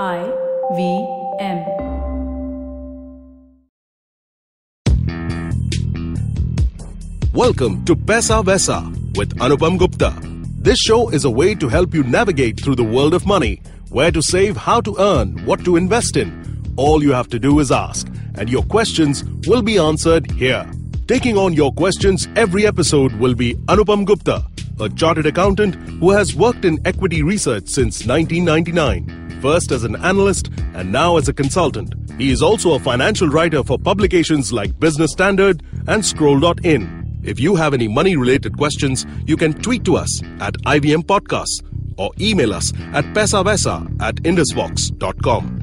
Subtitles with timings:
[0.00, 0.24] I
[0.74, 1.06] V
[1.38, 1.58] M.
[7.34, 10.14] Welcome to Paisa Vaisa with Anupam Gupta.
[10.62, 13.60] This show is a way to help you navigate through the world of money,
[13.90, 16.72] where to save, how to earn, what to invest in.
[16.78, 20.66] All you have to do is ask, and your questions will be answered here.
[21.06, 24.42] Taking on your questions every episode will be Anupam Gupta,
[24.80, 29.11] a chartered accountant who has worked in equity research since 1999,
[29.42, 31.92] first as an analyst and now as a consultant.
[32.18, 37.20] He is also a financial writer for publications like Business Standard and Scroll.in.
[37.24, 41.62] If you have any money related questions, you can tweet to us at IVM Podcasts
[41.98, 45.61] or email us at paisavaisa at indusvox.com.